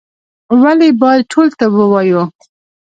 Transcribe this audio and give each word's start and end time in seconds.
ولي 0.61 0.89
باید 1.01 1.21
ټول 1.31 1.47
طب 1.59 1.71
ووایو؟ 1.75 2.21